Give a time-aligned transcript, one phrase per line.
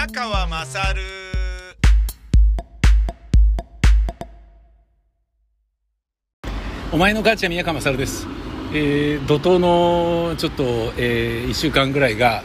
[0.00, 1.02] 宮川まさる
[6.90, 8.26] お前の母ちゃん宮川勝です、
[8.72, 10.62] えー怒涛のちょっと、
[10.96, 12.42] え1週間ぐらいが、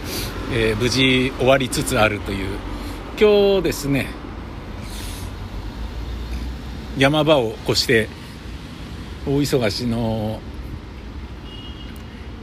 [0.52, 2.58] えー無事終わりつつあるという。
[3.18, 4.08] 今日ですね
[6.98, 8.10] 山場を越して
[9.26, 10.42] 大忙しの、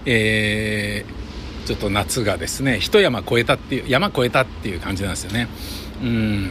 [0.06, 1.21] えー
[1.66, 5.48] ちょっと夏がですね一山越えたっていう山越えたっていう感じなんですよね。
[6.02, 6.51] うん。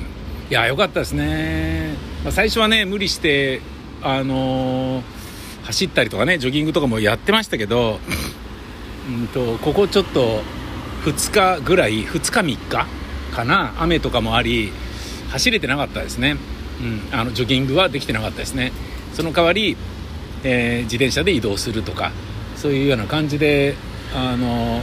[0.50, 1.94] いや良かったですね、
[2.26, 3.62] まあ、最初はね無理して
[4.02, 5.22] あのー
[5.64, 8.00] 走ったりとかねジョギングとかもやってましたけど
[9.08, 10.42] うんとここちょっと
[11.04, 12.88] 2日ぐらい2日3日
[13.34, 14.72] かな雨とかもあり
[15.30, 16.36] 走れてなかったですね、
[16.82, 18.74] うん、あのジョギングはできてなかったですね。
[19.14, 19.78] その代わり、
[20.44, 22.12] えー自転車で移動するとか
[22.58, 23.76] そういうような感じで
[24.14, 24.82] あの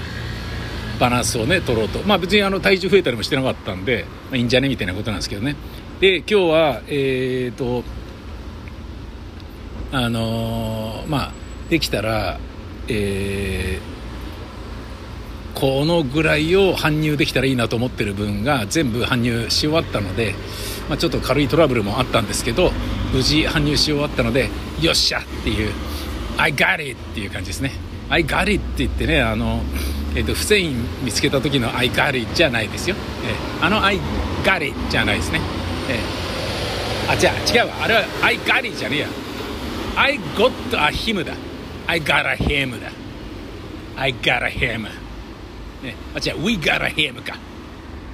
[0.99, 5.57] バランスをね取ろうとまあ別にあの体重増えたりもしてなかったんで、まあ、いいんじゃねみたいなことなんですけどね
[6.01, 7.83] で今日はえっ、と
[9.91, 11.33] あのーまあ
[11.71, 12.39] できたら
[12.89, 13.99] えー
[15.59, 20.37] このぐらいを搬入できたらいいなと思ってる分が全部搬入し終わったので、
[20.89, 22.71] まあ、ちょっと軽いトラブルもあったんですけど
[23.13, 25.73] 無事搬入し終わったのでよっしゃっていう
[26.39, 27.73] 「I got it!」っていう感じですね
[28.09, 29.61] 「I got it!」って言ってねあの、
[30.15, 33.99] えー、とフセイン見つけた時の「I got it!」じゃないですよ、えーあの「I
[34.45, 35.41] got it!」じゃないですね、
[35.89, 36.29] えー
[37.11, 39.09] あ違う違うあれは「I got it!」じゃねえや。
[39.97, 41.33] I got a him だ。
[41.87, 42.91] I got a him だ。
[43.97, 44.83] I got a him
[45.83, 47.37] ね、あ違う We got a him か、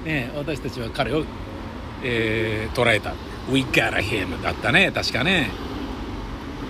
[0.05, 1.25] ね、私たちは彼を、
[2.03, 3.13] えー捉えた。
[3.51, 4.93] We got a him だったね。
[4.95, 5.51] 確かね。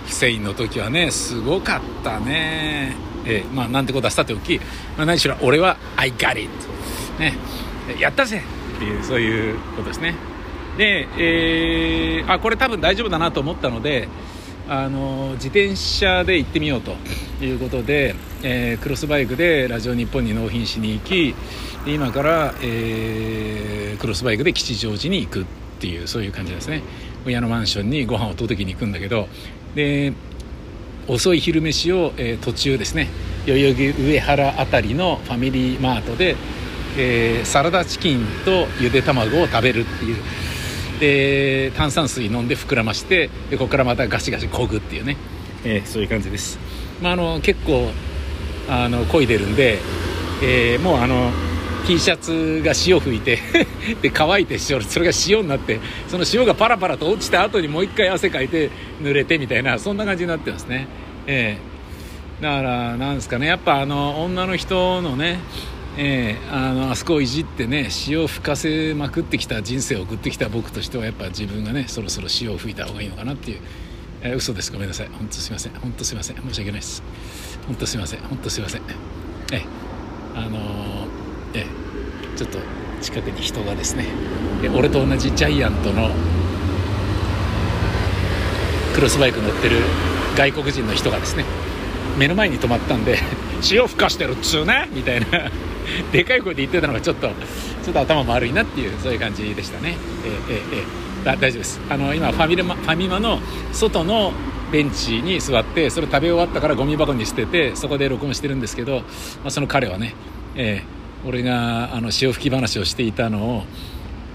[0.05, 2.95] フセインの時はねすごかったね。
[3.25, 4.59] えーまあなんてことはさておき、
[4.97, 6.49] まあ、何しろ俺は I got it
[7.19, 7.33] ね。
[7.99, 8.41] やったぜ。
[8.75, 10.15] っていうそういうことですね。
[10.77, 14.07] で、えーあこれ多分大丈夫だなと思ったので
[14.67, 16.95] あの自転車で行ってみようと
[17.43, 21.35] いうことで、えークロスバイクでラジオ日本に納品しに行き
[21.85, 25.45] 今から、えークロスバイクで吉祥寺に行くっ
[25.79, 26.81] ていうそういう感じですね。
[27.25, 29.27] 親のマンションにご飯を届けに行くんだけど
[29.73, 30.13] で
[31.07, 33.07] 遅い昼飯を、えー途中ですね
[33.45, 36.35] 代々木上原あたりのファミリーマートで、
[36.97, 40.17] えーサラダチキンとゆで卵を食べるっていう。
[40.99, 45.17] で炭酸水飲んで膨らましてでここからまたガシガシこぐっていうね、
[45.65, 46.57] えーそういう感じです、
[47.01, 47.89] まあ、あの結構
[48.69, 49.79] あの漕いでるんで、
[50.41, 51.31] えーもうあの
[51.85, 53.39] T シャツが潮吹いて
[54.01, 58.71] で乾いてそれそれが塩になってその塩がパラパラと落ちた後にもう一回汗かいて
[59.03, 60.87] 濡れてみたいなそんな感じになってますね。
[61.27, 61.57] え
[62.41, 62.41] え。
[62.41, 65.39] だからなんですかねやっぱあの女の人のね
[65.97, 73.57] ええあのあそこをいじってね塩を吹かせまくってきた人生を送ってきた僕としてはやっぱ自分がねそろそろ塩を吹いた方がいいのかなっていう、
[74.23, 74.71] えー嘘です。
[74.71, 75.09] ごめんなさい。
[75.17, 75.73] 本当すいません。
[75.73, 76.35] 本当すいません。
[76.35, 77.03] 申し訳ないです。
[77.67, 78.19] 本当すいません。
[78.21, 78.81] 本当すいません。
[79.53, 79.65] ええ。
[80.35, 81.24] あのー
[81.55, 81.65] え
[82.35, 82.59] ちょっと
[83.01, 84.05] 近くに人がですね。
[84.63, 86.09] え俺と同じジャイアントの
[88.93, 89.77] クロスバイク乗ってる
[90.37, 91.43] 外国人の人がですね
[92.17, 93.17] 目の前に止まったんで
[93.71, 95.27] 塩ふかしてるっつうねみたいな
[96.11, 99.97] でかい声で言ってたのがちょっとちょっと頭悪いなっていうそういう感じでしたね。
[100.49, 101.81] ええええ大丈夫です。
[101.89, 103.39] あの今ファミレマファミマの
[103.71, 104.31] 外の
[104.71, 109.01] ベンチに座ってそれ食べ終わったからゴミ箱に捨ててそこで録音してるんですけど、ま
[109.47, 110.13] あ、その彼はね、
[110.55, 110.94] ええ
[111.25, 113.63] 俺があの潮吹き話をしていたのを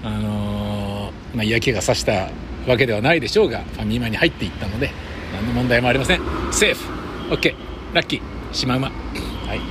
[0.03, 2.29] あのーまあ、嫌気がさした
[2.67, 4.91] わけではないでしょうがファミマに入っていったので
[5.33, 6.21] 何の問題もありません。
[6.51, 7.33] セーフ。
[7.33, 7.55] OK
[7.93, 8.21] ラッキー。
[8.51, 9.61] シマウマはい。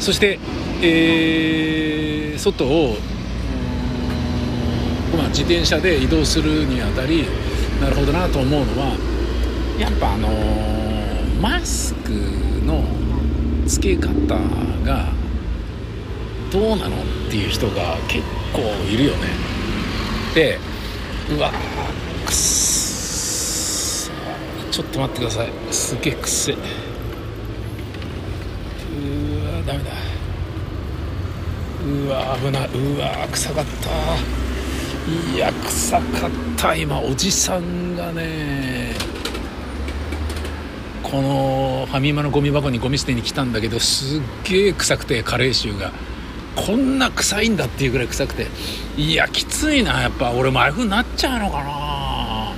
[0.00, 0.38] そして、
[0.82, 2.94] えー外を、
[5.16, 7.24] まあ、自転車で移動するにあたり
[7.80, 8.96] なるほどなと思うのは
[9.76, 12.10] やっぱあのーマスク
[12.64, 12.84] の
[13.68, 14.08] つけ方
[14.84, 15.12] が
[16.50, 19.28] どうなのっていう人が結構いるよね。
[20.34, 20.58] で
[21.30, 24.10] うわーくっそ。
[24.70, 25.52] ちょっと待ってください。
[25.70, 26.60] すげえくっせうわ
[29.66, 29.90] ダメだ。
[31.86, 32.68] うわ危ない。
[32.68, 33.90] うわ臭かった。
[35.34, 36.74] いや臭かった。
[36.74, 38.87] 今おじさんがね
[41.10, 45.90] このファミマのゴミ箱にゴミ捨てに来たんだけどすっげえ臭くてカレー臭が
[46.54, 48.46] こんな臭いんだっていうぐらい臭くて。
[48.96, 52.52] いやきついなやっぱ俺もああいう風になっちゃうのかな。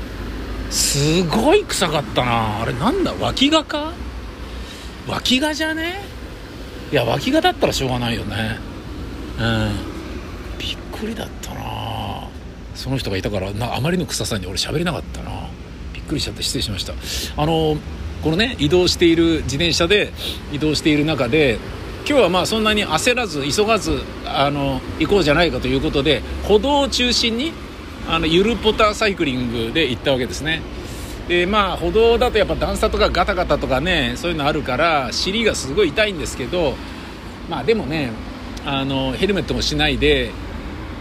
[0.71, 2.63] すごい臭かったな。
[2.63, 3.63] あれなんだ脇が。
[3.63, 3.93] か
[5.07, 6.03] 脇がじゃね？
[6.91, 8.59] いや脇がだったらしょうがないよね。
[9.39, 9.73] うん。
[10.59, 12.29] びっくりだったな。
[12.75, 15.31] その人がいたからなあまりの臭さに俺喋れなかったな。
[15.93, 16.95] びっくりしちゃって失礼しました。
[17.37, 17.77] あの
[18.23, 20.13] このね移動している自転車で
[20.53, 21.59] 移動している中で
[22.09, 27.53] 今日はまあそんなに焦らず急がずあの行こうじゃないかということで歩道を中心に
[28.09, 30.63] あのゆるポタサイクリングで行ったわけですね。
[31.29, 36.75] でまあ歩道だとやっぱ段差とかガタガタとかねそういうのあるから尻がすごい痛いんですけど
[37.49, 38.11] まあでもね
[38.67, 40.33] あのヘルメットもしないで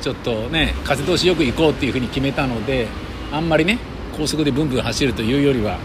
[0.02, 2.88] ちょっとね風通しよく行こうっていうふうに決めたので
[3.32, 3.80] あんまりね
[4.16, 5.80] 高速でブンブン走るというよりは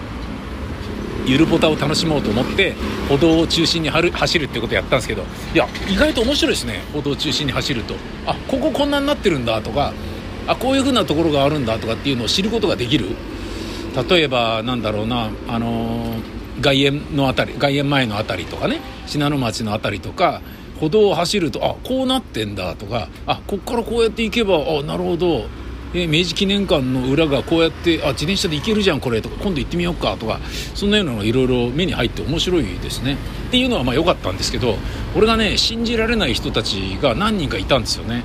[1.27, 2.75] ゆるボタを楽しもうと思って
[3.09, 5.23] 歩道を中心に走るってことをやったんですけど
[5.55, 6.83] いや意外と面白いですね。
[6.93, 7.95] 歩道を中心に走ると。
[8.27, 9.93] あこここんなになってるんだとか
[10.47, 13.07] あこういう風なところがあるんだとかっていうのを知ることができる。
[14.09, 20.43] 例えばなんだろうなあのー、外苑の辺り外苑前の辺りとかね信濃町の辺りとか
[20.81, 25.47] 歩道を走るとあこうなってんだとかあこっからこうやって行けばあなるほど。
[25.95, 30.41] え明治記念館の裏がこうやってあ自転車で行けるじゃんこれとか今度行ってみようかとか
[30.75, 33.17] そんなようなのがいろいろ目に入って面白いですね。
[33.49, 34.77] っていうのはまあ良かったんですけど
[35.15, 38.25] 俺がね信じられない人たちが何人かいたんですよね。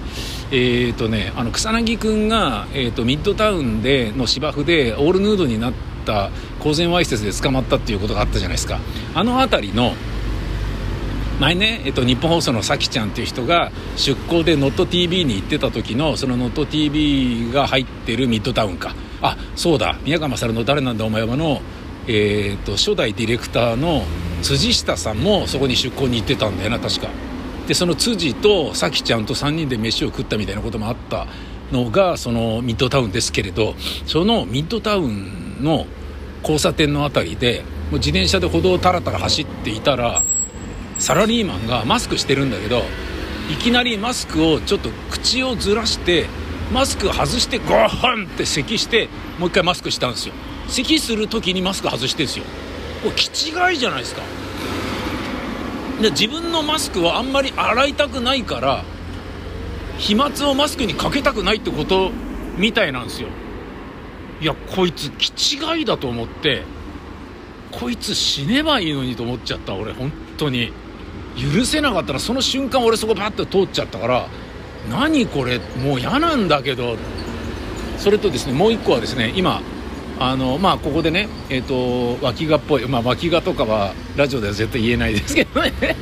[0.52, 5.74] えーとね、あの草薙君が、えーと、ミッドタウンでの芝生でオールヌードになっ
[6.08, 8.80] た公然わいせつで捕まったっていうことがあったじゃないですか。
[9.14, 9.94] あの辺りの
[11.40, 18.94] 前ね、えっと、日本放送のさきちゃんっていう人が出向で「ノット t v に行ってた時のその「ノット t v が入ってるミッドタウンか。
[19.22, 19.98] あそうだ。
[20.04, 21.62] 宮川勝の「誰なんだお前はの」
[22.08, 24.04] えーと、初代ディレクターの
[24.42, 27.08] 辻下さんもそこに出向に行ってたんだよな確か。
[27.68, 31.28] でその辻とさきちゃんと3人で飯を食ったみたいなこともあった
[31.72, 33.76] のがそのミッドタウンですけれど
[34.08, 35.86] そのミッドタウンの
[36.42, 40.24] 交差点の辺りでもう自転車で歩道をタラタラ走っていたら
[41.00, 42.84] サラリーマンがマスクしてるんだけど
[43.50, 46.28] いきなりマスクをちょっと口をずらして
[46.72, 49.10] マスク外してゴーンって咳して
[49.40, 50.36] もう一回マスクしたんですよ。
[50.68, 52.46] 咳する時にマスク外してんですよ。
[53.02, 54.22] これ気違いじゃないですか。
[56.02, 58.84] で自分のマスクはあんまり洗いたくないから
[59.98, 62.12] 飛沫をマスクにかけたくないってこと
[62.58, 63.30] みたいなんですよ。
[64.42, 66.64] いやこいつ気違いだと思って
[67.72, 70.72] こいつ死ねばいいのにと思っちゃった俺本当に。
[71.40, 74.28] 許せなかったらその瞬間俺そこバッと通っちゃったから
[74.90, 76.98] 何これもう嫌なんだけど。
[78.00, 79.62] それとですねもう一個はですね今
[80.20, 85.72] あのまあここでねえっ、ー、と脇がっぽいまあ脇がとかはラジオでは絶対言えないですけどね。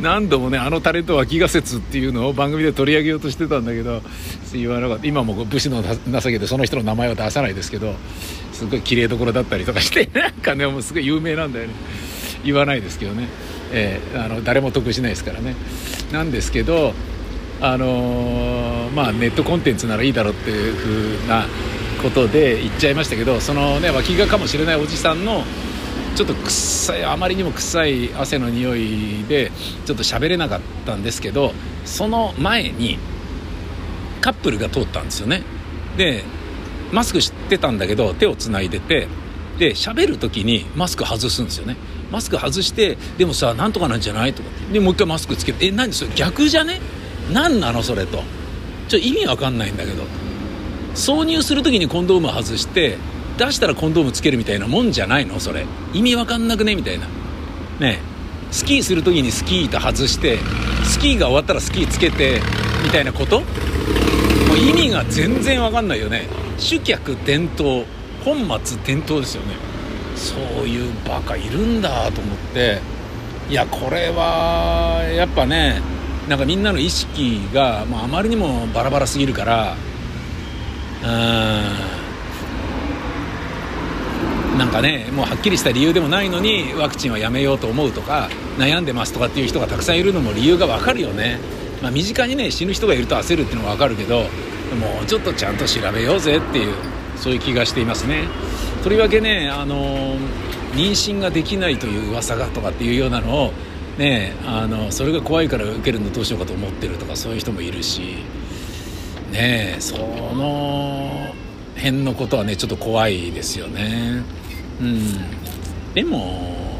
[0.00, 4.02] 何度もねあのタレント脇が説っていうのを番組で取り上げようとしてたんだけど
[4.52, 7.94] 言わなかった今も武士の情けでその人の名前は出さないですけど
[8.58, 11.74] すごい綺麗どころだったりとかして なんかねもうすごい有名なんだよね。
[12.44, 13.26] 言わないですけどね、
[13.72, 15.54] えー、あの誰も得しないですからね。
[16.12, 16.92] なんですけど
[17.60, 21.46] あのー、まあネットコンテンツならいいだろうっていう風な
[22.02, 25.44] ことで言っちゃいましたけどそのね脇がかもしれないおじさんの
[26.16, 29.52] ちょっと臭いあまりにも臭い汗の匂いで
[29.86, 31.52] ちょっと喋れなかったんですけど
[31.84, 32.98] その前に
[34.20, 35.42] カップルが通ったんですよね。
[35.96, 36.24] で
[36.92, 39.08] マスクしてたんだけど手をつないでて
[39.58, 41.76] で喋る時にマスク外すんですよね。
[42.10, 44.48] マスク外してでもさなんとかなんじゃないとか。
[44.72, 46.80] でもう一回マスクつけてえ何それ逆じゃね？
[47.32, 47.82] 何なの？
[47.82, 48.22] それと。
[48.88, 50.04] ちょ意味わかんないんだけど。
[50.94, 52.96] 挿入する時にコンドーム外して
[53.36, 55.38] 出したらコンドームつけるみたいなもんじゃないの？
[55.40, 55.66] それ。
[55.92, 56.74] 意味わかんなくね？
[56.74, 57.06] みたいな。
[57.80, 57.98] ね
[58.50, 60.38] スキーする時にスキー板外して
[60.84, 62.40] スキーが終わったらスキーつけて
[62.82, 63.40] みたいなこと？
[63.40, 63.46] も
[64.54, 66.26] う意味が全然わかんないよね。
[66.58, 67.84] 主客転倒
[68.24, 69.54] 本末転倒ですよね。
[70.16, 72.80] そういうバカいるんだと思って。
[73.48, 75.80] いやこれはやっぱね
[76.28, 79.76] なんかみんなの意識が、まあ、あまりにもバラバラすぎるから。
[81.02, 81.98] うん
[84.58, 91.38] なんかねもうはっきりした理由でもないのにワクチンはやめようと思うとか悩んでますとかっていう人がたくさんいるのも理由がわかるよね、
[91.80, 94.24] まあ、身近にね死ぬ人がいると焦るっていうのはわかるけど
[94.76, 96.74] もうちょっとちゃんと調べようぜっていう
[97.16, 98.28] そういう気がしていますね。
[98.82, 100.16] とりわけねあの
[100.74, 103.52] 妊娠ができないという噂がとかっていうようなのを
[103.98, 108.18] ねあのそれが怖いから受けるのどうしようかと思ってるとかそういう人もいるし
[109.32, 111.34] ねその
[111.76, 114.22] 辺のことはねちょっと怖いですよね。
[114.80, 115.38] うん。
[115.94, 116.70] でも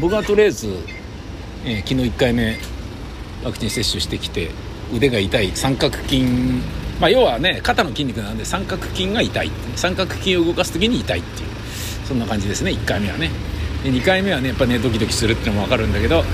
[0.00, 0.68] 僕はとりあえず、
[1.64, 2.58] えー、昨日1回目
[3.44, 4.50] ワクチン接種してきて
[4.94, 6.24] 腕が痛い三角筋
[7.00, 11.50] まあ、要はね肩の筋肉なんで三角筋が痛い三角筋を動かす時に痛いっていう。
[12.10, 13.30] そんな感じですね1回目はね。
[13.84, 16.24] で2回目はねやっぱねドキドキするっていうのも分かるんだけど、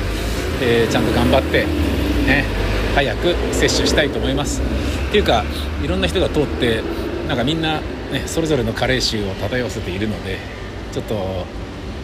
[0.62, 1.66] えー、ちゃんと頑張って
[2.26, 2.44] ね
[2.94, 4.62] 早く接種したいと思います。
[5.08, 5.44] っていうか
[5.84, 6.82] いろんな人が通って
[7.28, 7.80] なんかみんな、
[8.10, 10.38] ね、それぞれの加齢臭を漂わせているので
[10.92, 11.44] ちょっと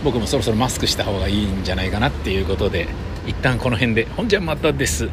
[0.04, 2.88] 僕もそろそろマスクした方がいいんじゃないかなっていうことで
[3.26, 4.04] 一旦この辺で。
[4.04, 5.08] ほんじゃまたです。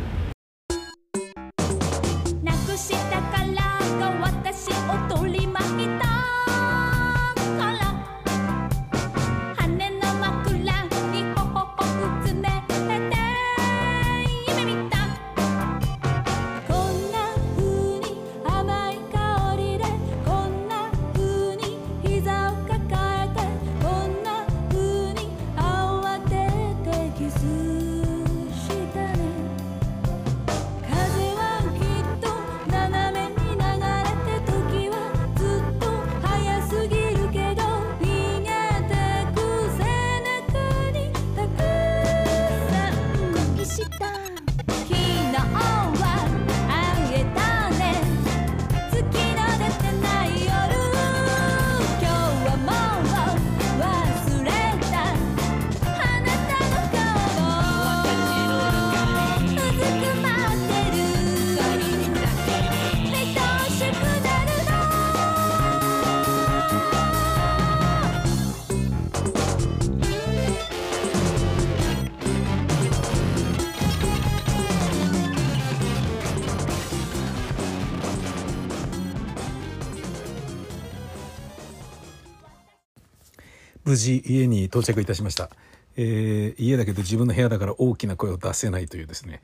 [83.89, 85.49] 無事家に到着いたしました、
[85.97, 89.41] えー、家だけど自分の部屋だから大きな声を出せないというですね、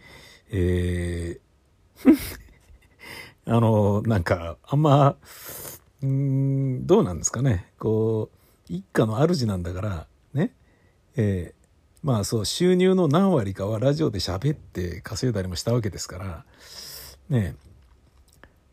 [0.51, 1.45] えー
[3.47, 5.15] あのなんかあんま
[6.03, 7.71] うんどうなんですかね。
[7.79, 8.29] こ
[8.69, 10.51] う一家の主なんだからね。
[11.15, 11.67] えー、
[12.03, 16.45] まあそう収入の何割かはラジオで喋って稼いだりもしたわけですから
[17.29, 17.55] ね。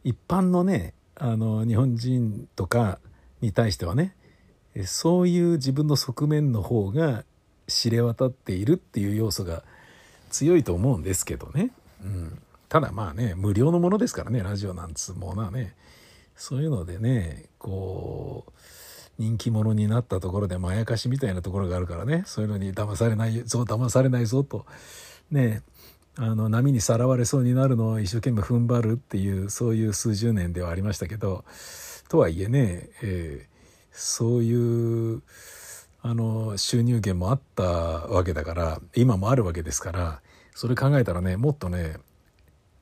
[0.05, 2.99] 一般のねあの日本人とか
[3.41, 4.15] に対してはね
[4.87, 7.25] そういう自分の側面の方が
[7.67, 9.63] 知れ渡っているっていう要素が
[10.31, 11.71] 強いと思うんですけどね、
[12.03, 12.39] うん、
[12.69, 15.75] ただまあね無料のものですからねラジオなんつうものはね。
[16.35, 18.53] そういうのでねこう
[19.19, 22.23] 人気者になったところでまやかしみたいなところがあるからね。
[22.27, 24.65] そういうのに騙されないぞ騙されないぞと。
[25.31, 25.63] ね
[26.17, 31.45] あの波にさらわれそうになるのを一生懸命踏ん張るっていうそういう数十年ではありましたけど。
[32.09, 33.52] とはいえね、えー
[33.93, 35.23] そういう
[36.01, 40.21] あの収入源もあったわけだから今もあるわけですから
[40.55, 41.97] それ考えたらねもっとね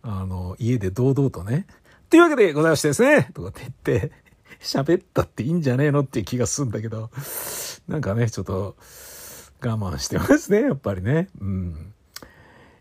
[0.03, 1.67] あの家で堂々とね
[2.09, 4.13] 「というわけでございましてですね」とかって言って
[4.61, 7.11] 喋ったっていいんじゃねえのっていう気がするんだけど
[7.89, 8.77] なんかねちょっと
[9.63, 11.29] 我慢してますねやっぱりね。
[11.39, 11.93] うん、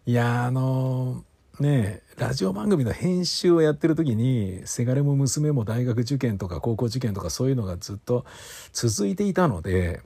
[0.05, 1.25] いやあの
[1.61, 8.25] ねラジオ番組の編集をやってる時にせがれも娘も大学受験とか高校受験とかそういうのがずっと
[8.73, 10.01] 続いていたので、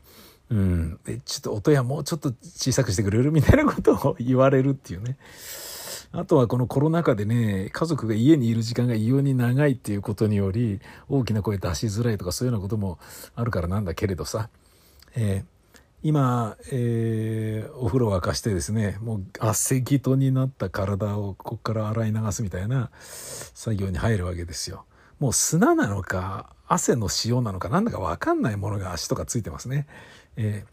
[0.50, 5.18] うん、でちょっと音やもうちょっと小さくしてくれるみたいなことを言われるっていうね。
[6.16, 10.80] あとはこのコロナ禍でね、家族が家にいる時間が異様に長いっていうことにより、
[11.10, 13.00] 大きな声出しづらいとかそういうようなことも
[13.36, 14.50] あるからなんだけれどさ、
[15.16, 15.44] え
[16.04, 24.86] 今、えー、お風呂沸かしてですねもう汗ぎとになった体をここから洗い流すみたいな作業に入るわけですよ。
[25.20, 29.88] もう砂なのか汗の塩なのかなんだか分かんないものが足とかついてますね。
[30.36, 30.66] え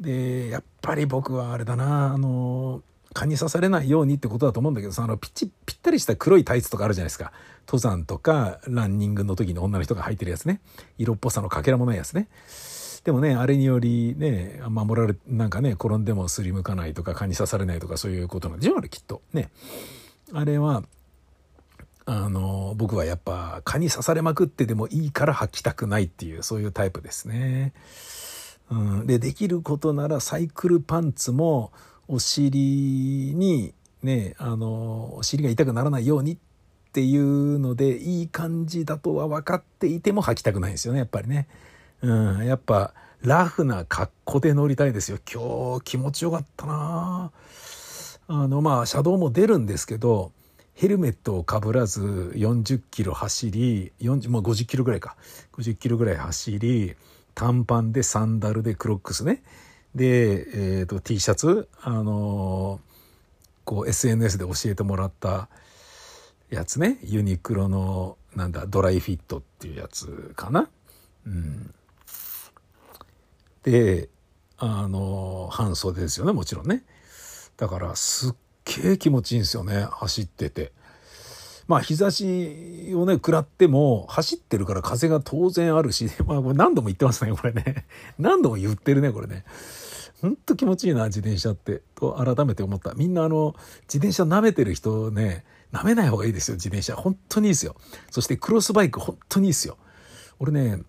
[0.00, 0.04] ー、
[0.44, 2.82] でやっぱり僕はあれだなあの
[3.12, 7.32] 蚊に刺されないようにってことだと思うんだけどさあのピッチぴったりした黒いタイツとかあるじゃないですか
[7.66, 10.60] 登山とかランニングの時に女の人が履いてるやつね
[10.96, 12.28] 色っぽさのかけらもないやつね。
[13.04, 19.50] でもねあれによりね守られなんかね転んでもすりむかないとか蚊に刺されないとかそういうことなんでしょあれきっとね
[20.32, 20.82] あれは
[22.04, 27.72] あの僕はやっぱ蚊に刺されまくってでもいいから履きたくないっていうそういうタイプですね。
[28.70, 31.72] うん、でできることならサイクルパンツも
[32.08, 36.38] お尻にねあのお尻が痛くならないようにっ
[36.92, 41.48] ていうのでいい感じだとは分かっていても履きたくないんですよねやっぱりね。
[42.02, 45.18] うん、やっぱラフな格好で乗りたいですよ。
[45.30, 47.32] 今日気持ちよかったな
[48.28, 50.32] あの、まあ、車道も出るんですけど、
[50.74, 55.16] ヘルメットをかぶらず40キロ走り、40、まあ、50キロぐらいか。
[55.52, 56.94] 50キロぐらい走り、
[57.34, 59.42] 短パンでサンダルでクロックスね。
[59.94, 62.90] で、えっ、ー、と、T シャツ、あのー、
[63.64, 65.48] こう SNS で教えてもらった
[66.48, 66.98] やつね。
[67.02, 70.70] ユニクロの、なんだ、ドライフィットっていうやつかな。
[71.26, 71.74] うん。
[73.62, 74.08] で
[74.58, 76.84] あの半袖ですよねもちろんね。
[77.56, 78.34] だからすっ
[78.82, 80.72] げえ気持ちいいんですよね走ってて。
[81.66, 87.86] まあ日差しをね食らっても走ってるから風が当然あるし まあこれ何度も言ってますねこれね。
[88.18, 89.44] 何度も言ってるねこれね。
[90.20, 91.82] ほんと気持ちいいな自転車って。
[91.94, 92.92] と改めて思った。
[92.94, 96.96] みんなあの自転車舐めてる人ね舐めない方がいいですよ自転車。
[96.96, 97.76] 本当にいいですよ。
[98.10, 99.78] そしてクロスバイク本当にいいですよ。
[100.38, 100.82] 俺ね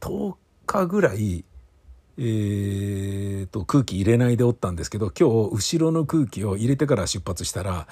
[0.00, 0.34] 10
[0.66, 1.44] 日ぐらい
[2.18, 7.86] えーと、空気入れないでおったんですけど今日後ろの空気を入れてから出発したら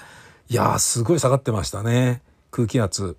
[0.47, 3.17] いやーすごい下がってましたね空気圧。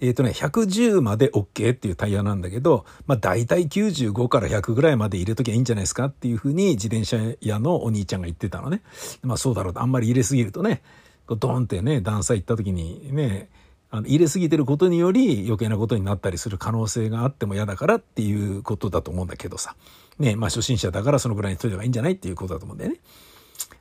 [0.00, 8.82] えっ、ー、とね110まで OK っていうタイヤなんだけど、まあ、大体95から100ぐらいまで入れときゃいいんじゃないですかっていうふうに自転車屋のお兄ちゃんが言ってたのね。
[9.22, 10.82] まあそうだろうとあんまり入れすぎるとね
[11.28, 13.48] ドンってね段差行った時にね
[13.94, 19.76] あの入れすぎてることにより余計なことになったりする可能性があっても嫌だからっていうことだと思うんだけどさ。
[20.18, 22.98] ね、まあ初心者だからそのぐらいにしといた方がいいんじゃないっていうことだと思うんだよね。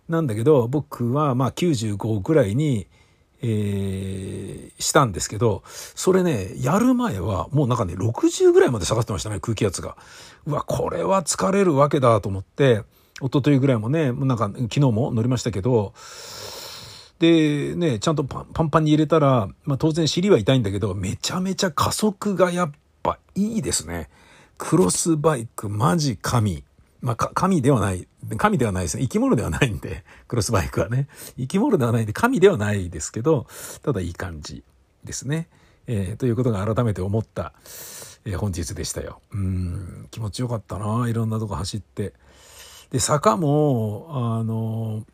[0.08, 2.86] なんだけど僕はまあ95ぐらいに、
[3.42, 9.98] えー、したんですけど、それね、やる前はもうなんかね、60ぐらいまで下がってましたね、空気圧が。
[10.46, 12.84] うわ、これは疲れるわけだと思って、
[13.20, 15.94] 一昨日ぐらいもね、なんか昨日も乗りましたけど、
[17.24, 24.10] でね、ちゃんとパンパンに入れたら、まあ当然尻は痛いんだけど、めちゃめちゃ加速がやっぱいいですね。
[24.58, 26.66] クロスバイクマジ神。
[27.00, 28.10] まあ、神ではない。
[28.38, 29.04] 神ではないですね。
[29.04, 31.08] 生き物ではないんで、 クロスバイクはね。
[31.38, 33.48] 生き物ではないんで、神ではないですけど、
[33.84, 34.66] ただいい感じ
[35.06, 35.48] ですね。
[35.88, 37.54] えー、ということが改めて思った、
[38.26, 39.22] えー、本日でしたよ。
[39.32, 41.08] うん、気持ちよかったな。
[41.08, 42.14] いろんなとこ走って。
[42.92, 45.06] で、坂も、あの、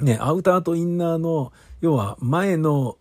[0.00, 2.96] ね、アウターとインナーの、要は前の、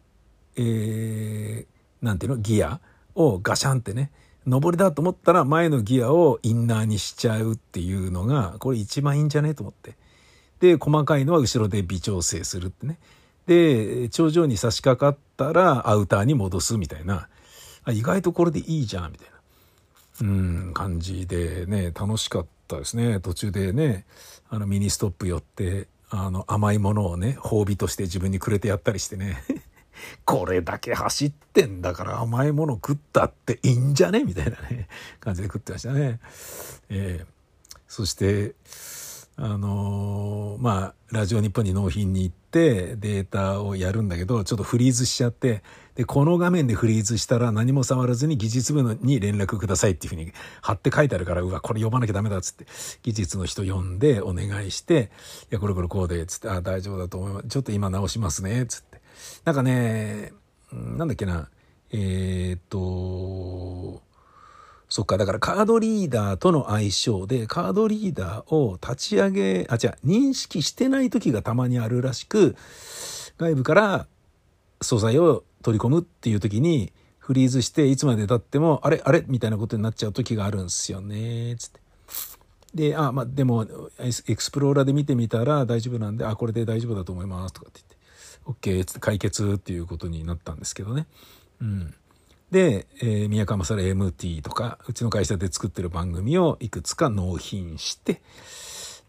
[0.55, 2.79] えー、なんていうの、ギア
[3.15, 4.11] をガシャンってね、
[4.47, 9.97] 上りだと思ったら前のギアをインナーにしちゃうっていうのがこれ一番いいんじゃねと思って。
[10.61, 12.97] で細かいのは後ろで微調整するってね。
[13.45, 17.27] で頂上に差し掛かったらアウターに戻すみたいな。
[17.83, 19.33] あ意外とこれでいいじゃんみたいな。
[20.19, 23.19] うん感じでね楽しかったですね。
[23.19, 24.05] 途中でね
[24.49, 29.43] あのミニストップ寄ってあの甘いものをね褒美として自分にくれてやったりしてね
[30.25, 34.23] これだけ走ってんだから甘いもの食ったっていいんじゃね？
[34.23, 34.87] みたいなね、
[35.19, 36.19] 感じで食ってましたね。
[36.89, 38.53] えー、そして、
[39.39, 45.61] あのー、まあ、ラジオ日本に納品に行ってデータをやるんだけど、ちょっとフリーズしちゃって、
[45.93, 52.65] で、この画面でフリーズしたら何も触らずに技術部に連絡くださいっていうふうに貼って書いてあるから、うわ、これ読まなきゃダメだっつって、
[53.03, 55.11] 技術の人呼んでお願いして、
[55.51, 57.47] いや、これこれこうで、つって、あ、大丈夫だと思います。
[57.47, 59.01] ちょっと今直しますね、つって。
[59.45, 60.33] なんかね、
[60.71, 61.47] なんだっけな、
[61.91, 64.01] えー、っと、
[64.89, 72.55] そっか、だからカードリーダーとの相性で、カードリーダーを立ち上げ、あ、違う、認識してない時がたまにあるらしく、
[73.37, 74.07] 外部から
[74.81, 79.25] 素材を取り込むっていう時に、フリーズしていつまで経っても、あれあれ？
[79.27, 81.81] みたいなことになっちゃう時があるんですよね、つって。
[82.73, 83.65] で、あ、まあ、でも、
[83.99, 87.81] エクスプローラーで見てみたら大丈夫なんで、あ、これで大丈夫だと思います、とかって
[88.45, 88.81] 言って。
[88.81, 91.07] OK って解決っていうことになったんですけどね。
[91.59, 91.93] うん、
[92.51, 98.21] で、えー、宮川勝 MT とかうちの会社で作ってる番組をいくつか納品して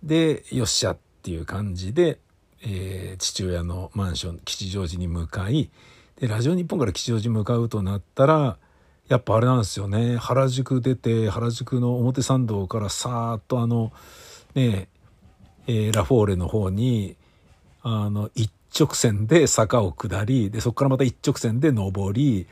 [0.03, 2.18] でよっしゃっていう感じで、
[2.62, 5.70] えー、父親のマンション吉祥寺に向かい
[6.20, 8.59] でラジオ日本から吉祥寺に向かうとなったら
[9.09, 10.18] やっぱあれなんですよね。
[10.18, 13.90] 原宿出て原宿の表参道からさーっとあの
[14.55, 14.88] ね
[15.66, 17.16] えー、ラフォーレの方に
[17.83, 22.46] あの行っ直線で坂を下りでそこからまた一直線で上り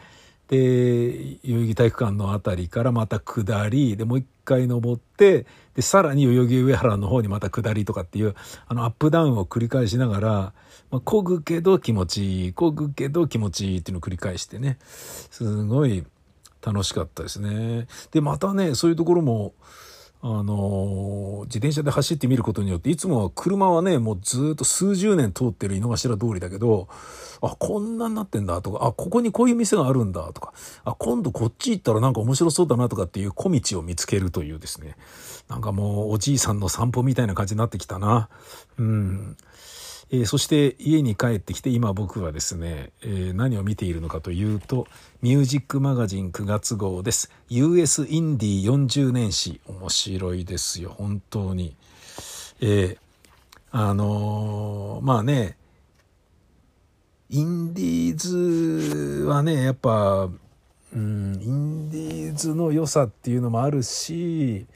[0.48, 8.35] で代々木体育館の辺りからまた下りでもう一回登ってでさらに代々木上原の方にまた下りとかっていう
[8.68, 10.52] あのアップダウンを繰り返しながら、ま
[10.92, 16.04] あ、漕ぐけど気持ちいい漕ぐけど気持ちいいっていうのを繰り返してねすごい
[16.64, 17.87] 楽しかったですね。
[18.11, 19.54] でまたねそういうところも
[20.22, 26.88] あの自転車で走ってみることによっていつもは車はねもうずっと数十年通ってる井の頭通りだけど
[27.42, 30.52] あこんなになってんだとかあここにこういう店があるんだとか
[30.85, 34.96] あ今度こっち行ったらなんか面白そうだなとかっていう小道を見つけるというですね。
[35.48, 38.29] なんかもうおじいさんの散歩みたいな感じになってきたな。
[38.79, 39.37] うん。
[40.10, 44.86] えー、そして家に帰ってきて今僕はですね、えー、何を見ているのかというと
[45.20, 47.30] ミュージックマガジン9月号です。
[47.48, 49.60] US インディ40年史。
[49.66, 50.94] 面白いですよ。
[50.96, 51.74] 本当に。
[52.60, 52.98] えー、
[53.72, 55.56] あのまあね
[57.28, 60.28] インディーズはねやっぱ
[60.94, 64.66] うんインディーズの良さっていうのもあるし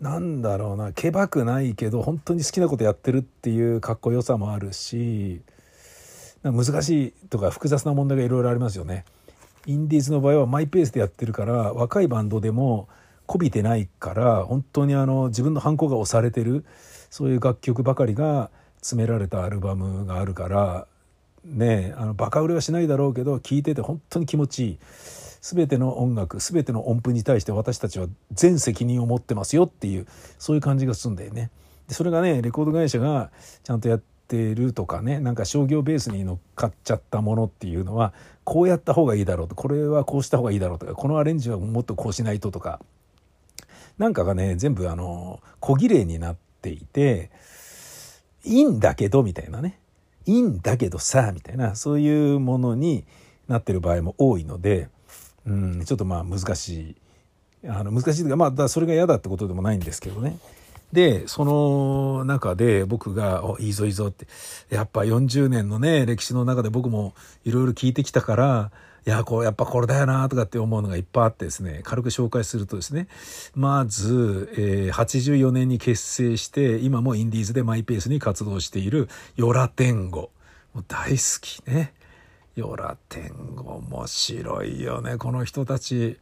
[0.00, 5.40] なんだろうなけばくないけど本当に好きなことやってるっていうかっこよさもあるし
[6.42, 9.04] 難しいとか複雑な問題がいろいろありますよね。
[9.66, 12.86] インディーズの場合はマイペースでやってるから若いバンドでも
[13.26, 16.66] こびてないから本当にあの自分のハンコが押されてる
[17.10, 20.86] そういう楽曲ばかりが詰められたアルバムがあるから
[21.44, 24.78] ねあのバカ売れはしないだろうけど聴いてて本当に気持ちいい
[25.44, 30.06] 全ての音楽全ての音符に対して私たちは全責任を持ってますよっていう
[30.38, 31.50] そういう感じがするんだよね。
[31.86, 33.30] でそれがねレコード会社が
[33.62, 42.80] ちゃんとやってるとかねなんか商業ベースに乗っかっちゃったものっていうのはこうやった方がいいだろうとこれはこうした方がいいだろうとかこのアレンジはもっとこうしないととか
[43.98, 47.30] なんかがね全部あの小綺麗になっていて
[48.44, 49.78] いいんだけどみたいなね
[50.24, 53.04] いいんだけどさみたいなそういうものに
[53.46, 54.88] なってる場合も多いので、
[55.46, 56.96] うん、ちょっとまあ難しい。
[57.66, 60.38] あの難しいというかまあだそれが嫌だってことでもないんですけどね。
[60.92, 64.26] でその中で僕が「おいいぞいいぞ」って。
[64.70, 68.70] やっぱ40年のね歴史の中で僕もいろいろ聞いてきたから
[69.06, 73.08] いやこうやっぱこれだよなとかって思うのがいっぱいあってですね軽く紹介するとですね
[73.54, 80.30] まず、えー、84年に結成して今もインディーズでマイペースに活動しているヨラテンゴ
[80.88, 81.92] 大好きね。
[82.54, 85.16] ヨラテンゴ面白いよね。
[85.16, 86.18] この人たち。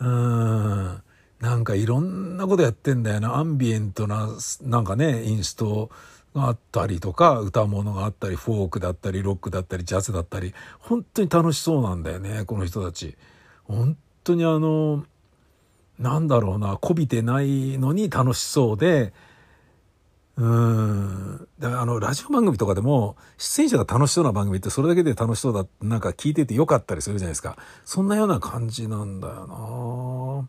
[0.00, 1.02] うん。
[1.40, 3.36] なんかいろんなことやってんだよな。
[3.36, 4.28] アンビエントな
[4.62, 5.90] なんかねインスト
[6.34, 10.54] があったりとか歌物があったりフォークだったりロックだったりジャズだったり。
[10.78, 13.16] 本当に楽しそうなんだよねこの人たち。
[13.64, 15.04] 本当にあの
[15.98, 19.12] なんだろうなこびてないのに楽しそうで
[20.36, 30.48] うんだからあのラジオ番組とかでも出演者が楽しそうな番組ってそれだけで楽しそうだなんか聞いててよかったりするじゃないですかそんなような感じなんだよな。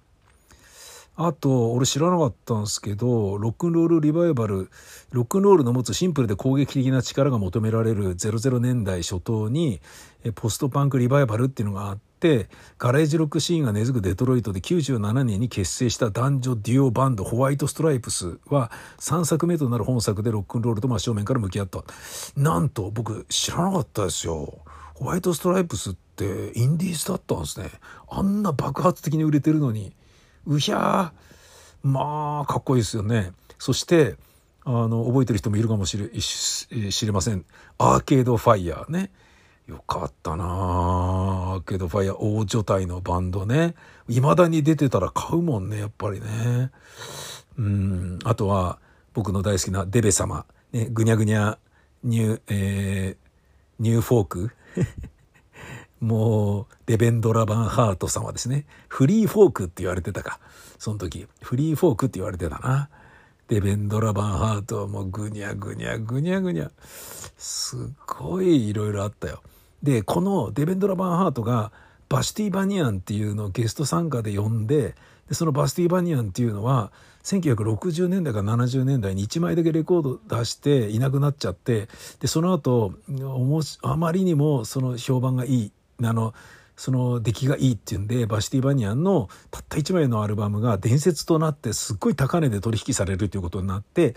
[1.18, 4.70] あと、俺知らなかったんですけど、ロックンロールリバイバル、
[5.12, 9.80] ロックンロールの持つシンプルで攻撃的な力が求められる00年代初頭に、
[10.34, 21.84] ポストパンクリバイバルっていうのがあって、ガレージロックシーンが根付くデトロイトで97年に結成した男女デュオバンドホワイトストライプスは3作目となる本作でロックンロールと真正面から向き合った。
[22.36, 24.60] なんと僕知らなかったですよ。
[24.96, 27.70] ホワイトストライプスってインディーズだったんですね。
[28.10, 29.96] あんな爆発的に売れてるのに。
[30.48, 31.88] うひゃー。
[31.88, 33.32] まあかっこいいですよね。
[33.60, 34.16] そして
[34.64, 37.46] あの覚えてる人もいるかもしれ知れません。
[37.78, 39.12] アーケードファイヤーね。
[39.68, 43.76] よかったなアーケードファイヤー大所帯のバンドね。
[44.08, 46.72] 未だに出てたら買うもんねやっぱりね。
[47.58, 48.20] うん。
[48.24, 48.80] あとは
[49.14, 51.58] 僕の大好きなデベ様、ね、ぐにゃぐにゃ
[52.04, 54.52] ニュー、えー、ニューフォーク。
[56.00, 58.66] もう、デベンドラ・バンハート様ですね。
[58.88, 60.40] フリーフォークって言われてたか。
[60.78, 61.28] その時。
[61.42, 62.90] フリーフォークって言われてたな。
[63.48, 66.72] デベンドラ・バンハートはもうぐにゃぐにゃぐにゃぐにゃ。
[67.38, 69.42] すっごいいろいろあったよ。
[69.84, 71.72] で、このデベンドラ・バンハートが
[72.10, 74.96] バシティ・バニアンっていうのをゲスト参加で呼んで、
[75.28, 76.92] でそのバスティ・バニアンっていうのは
[77.24, 81.88] 1960年代から70年代に1枚だけレコード出していなくなっちゃって
[82.20, 82.94] でその後
[83.82, 85.72] あまりにもその評判がいい
[86.04, 86.34] あの
[86.76, 94.16] その出来がいいっていうんでバシティ・バニアンのたった1枚のアルバムが伝説となってすっごい高値で取引されるということになって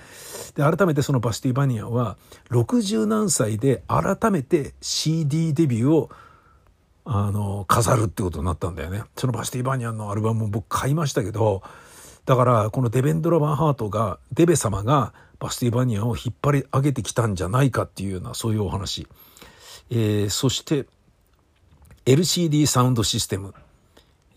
[0.57, 2.17] で改めてそのバシティ・バニアンは
[2.51, 6.11] 60何歳で改めて CD デビューを
[7.05, 9.03] あの飾るってことになったんだよね。
[9.17, 11.63] そのバシティ・バニアンのアルバムも僕買いましたけど
[12.27, 19.07] だからこのデベンドラ・バンハートがデベ様がバシティ・バニアンを引っ張り上げてきたんじゃないかっていうようなそういうお話。
[19.91, 20.87] えー、そして
[22.09, 23.53] LCD サウンドシステム。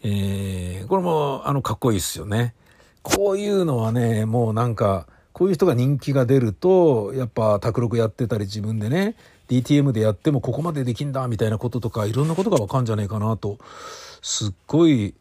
[0.04, 2.54] えー、これもあのかっこいいですよね。
[3.02, 9.16] こういうのはね、もうなんか、こういう人が人気が出ると、やっぱ卓録やってたり自分でね、
[9.48, 13.58] DTM でやってもここまでできんだみたいなこととか、いろんなことがわかんじゃねえかなと、
[14.22, 15.14] すっごい、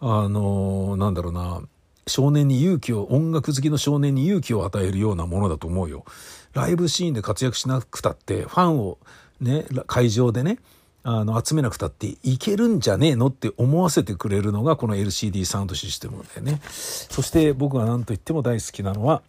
[0.00, 1.62] あのなんだろうな、
[2.06, 6.04] 少年に勇気を、音楽好きの少年に勇気を与えるようなものだと思うよ。
[6.52, 8.98] ライブシーンで活躍しなくたって、ファンを
[9.40, 10.58] ね、会場でね、
[11.10, 16.60] あの集めなくたっていけるんじゃねえのって思わせてくれるのがこの LCD サウンドシステムでね。
[16.62, 19.22] そして僕が何と言っても大好きなのは、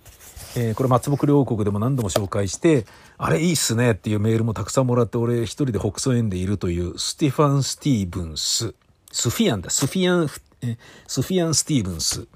[0.58, 2.86] えー、これ松木両国でも何度も紹介して
[3.18, 8.76] あれいいっすねっていうメールもたくさんもらって俺一人でほくそ笑んでいるというスティファン・スティーブンス。
[9.14, 9.70] スフィアンだ。
[9.70, 10.30] スフィアン、
[10.62, 12.28] えスフィアン・スティーブンス。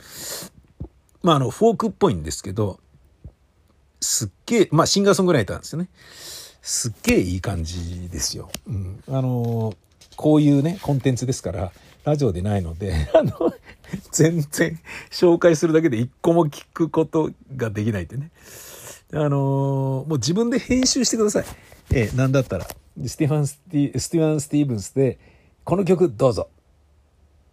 [1.22, 2.80] まああのフォークっぽいんですけど
[4.00, 5.90] すっげえまあシンガーソングライターなんですよね。
[6.64, 8.50] すっげえいい感じですよ。
[8.68, 9.76] うん、あの
[10.16, 11.72] こういうねコンテンツですから
[12.06, 13.54] ラジオでないので あの
[14.12, 14.80] 全然
[15.12, 18.32] 紹介するだけで一個も聞くことができないってね。
[19.12, 21.46] あのー、もう自分で編集してください。
[21.92, 22.68] えー、なんだったら。
[23.06, 25.20] スティファン・スティスティファン・スティーブンスで、
[25.64, 26.50] この曲どうぞ。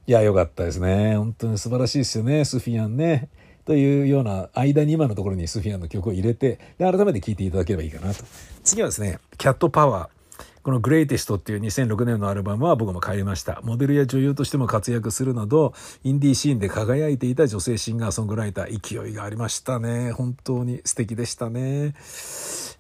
[0.07, 1.17] いや、よかったですね。
[1.17, 3.29] 本当に素晴らしいですよね、スフィアンね。
[3.71, 8.25] というような間に今のところにスフィアンの曲を入れて、で、改めて聴いていただければいいかなと。
[8.65, 10.45] 次はですね、キャットパワー。
[10.65, 13.61] このグレイテストっていう2006年のアルバムは僕も買いました。
[13.63, 20.11] モデルや女優としても活躍するなど、インディーシーンで輝いていた女性シンガーソングライター、勢いがありましたね。
[20.11, 21.95] 本当に素敵でしたね。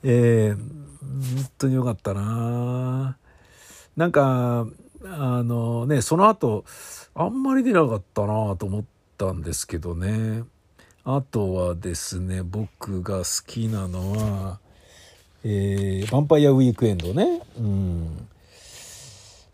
[0.02, 3.16] えー、本当によかったな
[3.96, 4.66] なんか、
[5.04, 6.64] あのね、その後、
[7.14, 8.84] あんまり出なかったなと思っ
[9.16, 10.42] たんですけどね。
[11.04, 14.58] あとはですね、僕が好きなのは、
[15.42, 17.40] えー、ヴァンパイアウィークエンドね。
[17.58, 18.28] うん。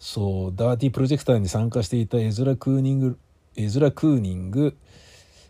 [0.01, 3.19] そう、ダーティープロジェクターに参加していたエズラ・クーニング、
[3.55, 4.77] エズラ・クーニング、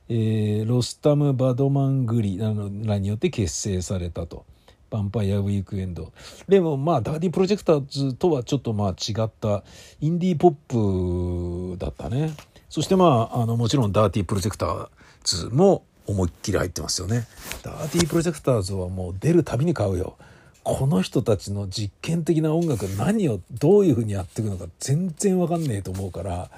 [0.09, 4.45] えー、ロスタム・バトマングリらによって結成されたと。
[4.91, 6.13] ヴァンパイアウィークエンド。
[6.47, 9.65] でもまあ、ダーティープロジェクターズとはちょっとまあ違った
[10.01, 12.35] インディーポップだったね。
[12.69, 14.89] そしてまあ、あの、もちろんダーティプロジェクター
[15.27, 17.27] ズも思いっきり入ってますよね。
[17.63, 20.17] ダーティープロジェクターズはもう出るたびに買うよ。
[20.63, 26.51] この人たちの実験的な音楽何をどういう風にやっていくのか全然わかんねえと思うから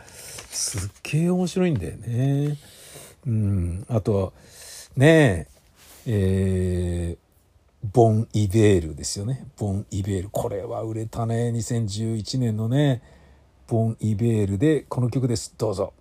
[0.48, 2.56] すっげえ面白いんだよね。
[3.26, 4.32] うん、あとは
[4.96, 5.46] ね
[6.06, 9.46] ええー、ボン・イベールですよね。
[9.58, 10.28] ボン・イベール。
[10.30, 11.50] これは売れたね。
[11.50, 13.02] 2011年のね、
[13.66, 15.54] ボン・イベールでこの曲です。
[15.58, 15.92] どうぞ。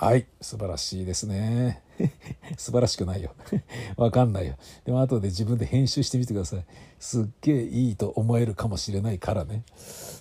[0.00, 1.82] はい、素晴らしいですね。
[2.56, 3.32] 素晴らしくないよ。
[3.98, 4.54] わかんないよ。
[4.84, 6.64] でも後で自分で編集してみてください。
[7.00, 9.64] すっげえいいと思えるかもしれないからね。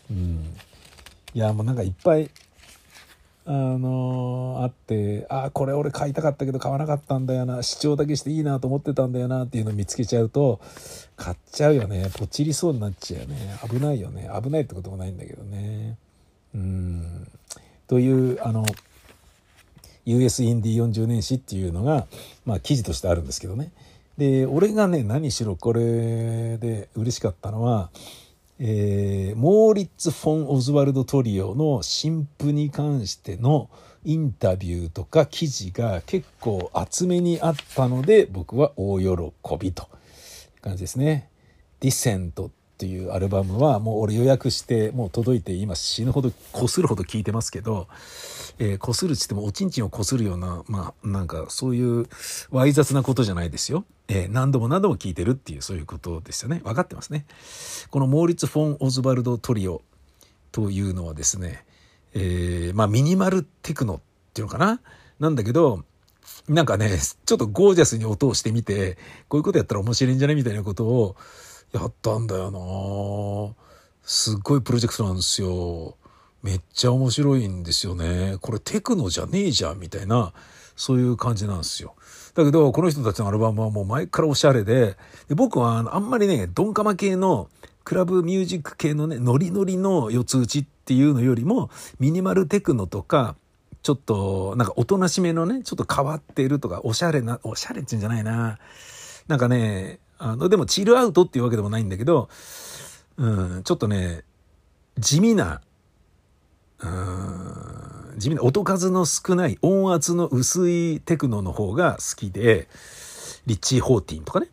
[0.10, 0.46] うん。
[1.36, 2.32] いや、もうなんかいっぱい、
[3.46, 7.62] あのー、あって、あ、これ俺買いたかったけど買わなかったんだよな。
[7.62, 10.60] 視聴だけしていいなと思ってたんだよなっていうのを見つけちゃうと、
[11.18, 12.10] 買っちゃうよね。
[12.18, 13.60] ポチりそうになっちゃうよね。
[13.70, 14.28] 危ないよね。
[14.44, 16.00] 危ないってこともないんだけどね。
[16.56, 17.28] うん。
[17.86, 18.66] という、あの、
[20.08, 22.08] US インディ40年史っていうのが、
[22.46, 23.72] まあ、記事としてあるんですけどね。
[24.18, 27.92] で俺がね何しろこれで嬉しかったのは、
[28.58, 33.70] えー、モーリッツ・フォン・オズワルド・トリオの新譜に関しての
[34.06, 39.08] インタビューとか記事が結構厚めにあったので僕は大喜
[39.60, 39.86] びとい
[40.60, 41.30] う感じですね。
[41.80, 47.88] ディセントっていうアルバムはもう俺予約してもう届いて今死ぬほどこするほど聴いてますけど、
[48.60, 52.06] えー、こするっつってもおちんちんをこするようなまあなんかそういう
[52.52, 53.84] わい雑なことじゃないですよ。
[54.08, 56.62] えー、何度も何度も聴いてるっていうそういうことですよね。
[56.64, 57.26] 分かってますね。
[57.90, 59.82] このモーリツ・フォン・オズバルド・トリオ
[60.52, 61.66] というのはですね、
[62.14, 64.00] えー、まあミニマルテクノっ
[64.34, 64.80] ていうのかな？
[65.20, 65.84] なんだけど
[66.48, 71.16] なんかねちょっとゴージャスに音をしてみてこういうことやったら面白いんじゃないみたいなことを
[71.74, 73.56] やったんだよな
[74.04, 75.98] すっごいプロジェクトなんですよ。
[76.42, 78.38] めっちゃ面白いんですよね。
[78.42, 80.32] これテクノじゃねえじゃんみたいな、
[80.78, 81.96] そういう感じなんですよ。
[82.34, 84.96] だけど、この人たちのアルバムはもう前からおしゃれで、
[85.28, 87.50] で僕はあんまりね、ドンカマ系の
[87.84, 93.36] クラブミュージック系のね、ノリノリの四つ打ちっていうのよりも、ミニマルテクノとか、
[93.82, 98.60] ちょっと、なんかおとなしめのね、ちょっと変わっているとか、おしゃれな、おしゃれって言うんじゃないな。
[99.28, 102.30] なんかね、あの、でもチルアウトっていうわけでもないんだけど、
[103.18, 104.24] うん、ちょっとね、
[104.98, 105.62] 地味な、
[106.80, 112.68] うん、地味な音数の少ない音圧の薄いテクノの方が好きで、
[113.46, 114.50] リッチー・ホーティンとかね。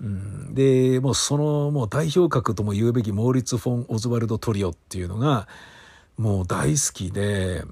[0.00, 5.46] うん、で、もうそのもう代表格とも言うべきモーリッツ・フォン・オズワルド・トリオっていうのが
[6.16, 7.64] もう大好きで、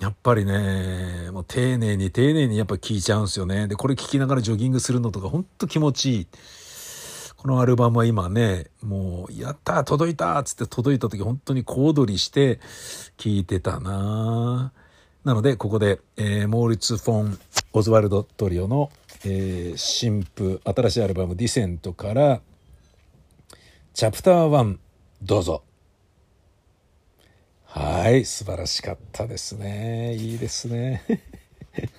[0.00, 3.68] やっぱりね、もう丁寧に丁寧にやっぱ聴いちゃうんですよね。
[3.68, 6.26] で、これ聴きながらジョギングするのとかほんと気持ちいい。
[7.36, 12.58] このアルバムは今ね、もう、やった届いたっつって届いた時本当に小躍りして
[13.18, 14.72] 聴いてたな
[15.24, 17.38] なので、ここで、えー、モーリッツ・フォン・
[17.74, 18.90] オズワルド・トリオの、
[19.24, 22.40] えー、新譜、新しいアルバムディセントから、
[23.92, 24.78] チャプター1、
[25.22, 25.62] どうぞ。
[27.74, 30.14] はい、素晴らしかったですね。
[30.14, 31.02] いいですね。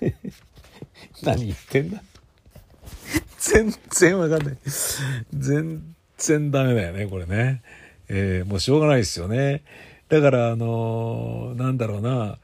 [1.21, 2.01] 何言ってんだ
[3.37, 4.57] 全然わかんない。
[5.33, 7.61] 全然ダメだよね、これね。
[8.07, 9.63] えー、もうしょうがないですよね。
[10.07, 12.37] だから、あのー、なんだろうな。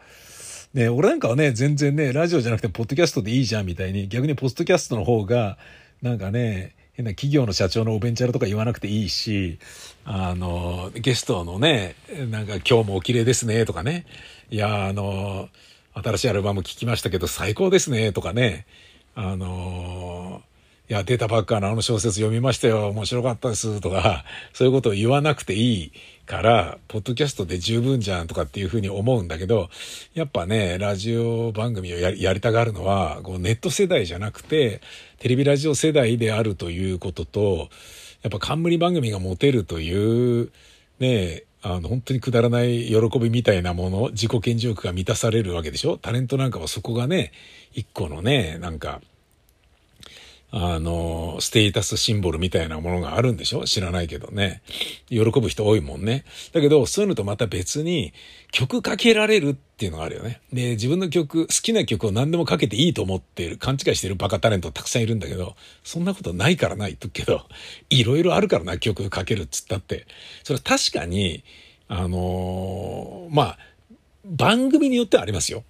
[0.74, 5.58] ね、俺なんかはね、全然ね、ラジオじゃなくて、ポッドキャストでいいじゃんみたいに、逆にポッドキャストの方が、
[6.02, 9.58] なんかね、変な企業の社長のおベンチャルとか言わなくていいし、
[10.06, 11.96] あの、ゲストのね、
[12.30, 14.06] なんか今日もお綺麗ですねとかね、
[14.50, 15.50] いや、あの、
[15.94, 18.66] 新しいアルバム聴きましたけど最高ですね、とかね。
[19.16, 20.42] あの、
[20.90, 25.92] いや、データバッカーのあの小説読みましたよ、面白かったです、とか、そういうことを言わなくていい
[26.32, 29.70] から、ポッドキャストで十分じゃんとかっていうふうに思うんだけど、
[30.14, 34.80] やっぱね、ラジオ番組をやりたがるのは、こうネット世代じゃなくて、
[35.20, 37.68] テレビラジオ世代であるということと、
[38.24, 40.52] やっぱ冠番組が持てるという、
[41.00, 45.98] ね、あの、本当にくだらない喜びみたいなもの、自己顕示欲が満たされるわけでしょ？
[45.98, 47.34] タレントなんかはそこがね、
[47.74, 49.02] 一個のね、なんか、
[50.54, 53.64] あの、ステータスシンボルみたいなものがあるんでしょ？
[53.64, 54.62] 知らないけどね。
[55.08, 56.26] 喜ぶ人多いもんね。
[56.52, 58.14] だけど、そういうのとまた別に、
[58.52, 60.42] 曲かけられるっていうのがあるよね。
[60.52, 67.48] で、自分の曲、好きな曲を何でもかけていいと思っている、勘違いしてるバカタレントたくさんいるんだけど、そんなことないからないとけど、
[67.90, 70.06] いろいろあるからな、曲かけるっつったって。
[70.44, 71.46] それは確かに、
[71.88, 73.58] あのー、まあ、
[74.26, 75.64] 番組によってはありますよ。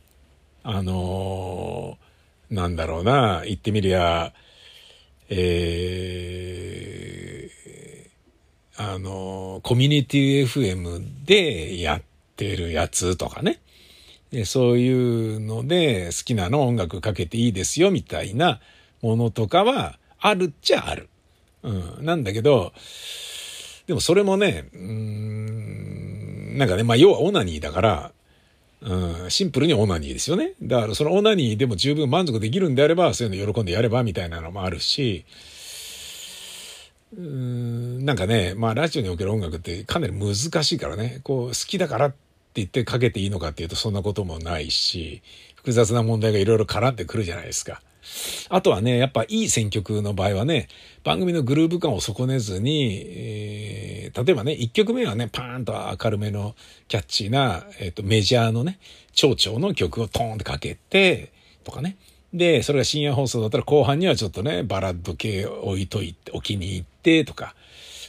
[0.63, 4.34] あのー、なんだろうな、言ってみりゃ、
[5.34, 12.02] えー、あの、コミュニティ FM でやっ
[12.36, 13.62] てるやつとかね。
[14.46, 18.62] そういうので好きなの音楽かけていいですよみたいな
[19.02, 21.08] ものとかはあるっちゃある。
[21.63, 22.06] うん。
[22.06, 22.74] なんだけど、
[23.88, 28.12] でもそれもね、うん、なんかね、まあ要はオナニーだから、
[28.84, 30.54] うん、シンプルにオナニーですよね。
[30.62, 35.26] だからそのオナニーでも十分満足できるんであれば、そういうの喜んでやればみたいなのもあるし、
[37.15, 42.17] うん、なんかね、まあラジオにおける音楽ってかなり難しいからね、こう好きだからって
[42.56, 45.22] 言ってかけていいのかっていうとそんなこともないし、
[45.56, 47.82] 複雑な問題がいろいろ絡んでくるじゃないですか。
[48.50, 50.68] あとはね、やっぱいい選曲の場合はね、
[51.04, 56.56] 番組のグルーヴ感を損ねずに、えー、例えばね、1曲目はね、パーンと明るめの
[56.88, 58.80] キャッチーな、えっ、と、メジャーのね、
[59.14, 61.32] 蝶々の曲をトーンってかけて、
[61.64, 61.98] とかね。
[62.34, 67.56] で、それが深夜放送だったら後半にはちょっとね、バラッド系置いといて、置きに行ってとか。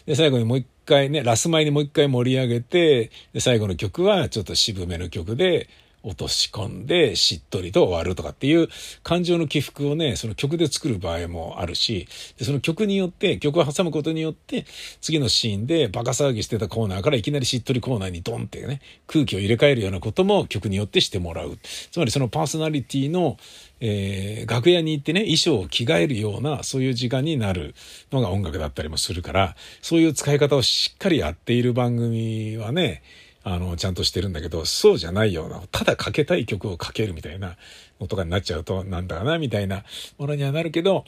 [0.06, 5.68] で、最後にもう一回ね、ラス前にもう一回盛り上げて、で、最後の曲はちょっと渋めの曲で、
[6.02, 8.68] 落とし込んでしっとりと終わるとかっていう
[9.02, 14.64] 感情の起伏をね、その曲で作る場合もあるし、でその曲によって、曲を挟むことによって、
[15.00, 21.58] 次のシーンでバカ騒ぎしてたコーナーからいきなりしっとりコーナーにドンってね、空気を入れ替えるようなことも曲によってしてもらう。
[21.90, 23.36] つまりそのパーソナリティの、
[23.80, 27.74] えー、楽屋に行ってね、衣装を着替えるような、そういう時間になる
[28.10, 33.02] のが音楽だったりもするから、そういう使い方をしっかりやっている番組はね、
[33.44, 37.56] あの、ちゃんとしてるんだけど、そうじゃないような、ただかけたい曲をかけるみたいな
[38.00, 39.84] のとかになっちゃうと、なんだかな、みたいな
[40.18, 41.04] ものにはなるけど、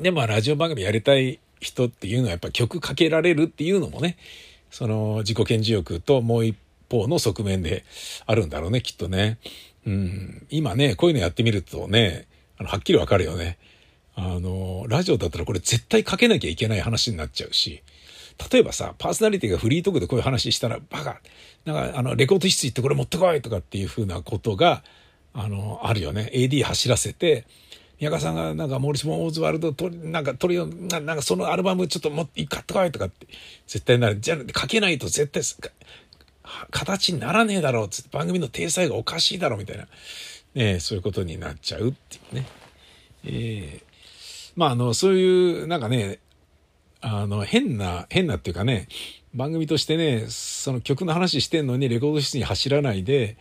[0.00, 4.16] でもラジオ番組やりたい人っていうのはやっぱ曲かけられるっていうのもね、
[4.70, 6.56] その自己顕示欲ともう一
[6.90, 7.84] 方の側面で
[8.26, 9.38] あるんだろうね、きっとね。
[9.86, 12.26] うん、今ね、こういうのやってみるとね、
[12.58, 13.58] あの、はっきりわかるよね。
[14.14, 17.82] あの、ラジオだったらこれ絶対かけなきゃいけない話になっちゃうし、
[18.50, 21.20] 例えばさ、パーソナリティがフリートークでこういう話したら、バカ、
[21.64, 24.82] なんか、あの、レコード室行ってこれ持ってこいとかっていうふうなことが、
[25.34, 26.30] あの、あるよね。
[26.34, 27.46] AD 走らせて、
[28.02, 33.28] 宮川さんがなんかモーリス・モーズワールドとなんか取りななんかそのアルバムちょっと持っ買ってこいとかって
[33.68, 35.42] 絶対なるじゃあ書けないと絶対
[36.72, 39.86] 形にならねえだろうつって番組の体裁がおかしいだろうみたいな、
[40.54, 42.46] ね、そういうことになっちゃうっていうね。
[43.24, 43.82] えー、
[44.56, 46.18] まああのそういうなんかね
[47.02, 48.88] あの、変な、変なっていうかね、
[49.34, 53.36] 番組としてね、その曲の話してんのにレコード室に走らないで、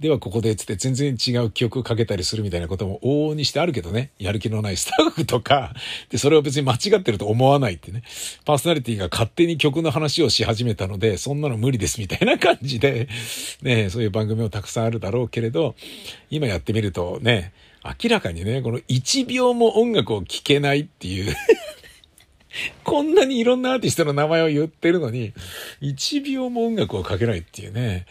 [0.00, 5.74] ではここでつって全然違う曲かけたりするみたいなことも往々にしてあるけどね、やる気のないスタッフとか、
[6.08, 8.02] で、それを別に間違ってると思わないってね、
[8.44, 13.08] パーソナリティが勝手に曲の話をし始めたので、そんなの無理ですみたいな感じで、
[13.62, 15.74] ね、そういう番組もたくさんあるだろうけれど、
[16.30, 17.52] 今やってみるとね、
[17.84, 21.34] 明らかにね、この1秒も音楽を聴けないっていう
[22.84, 25.32] こんなにいろんなアーティストの名前を言ってるのに、
[25.80, 28.06] 1秒も音楽をかけないっていうね、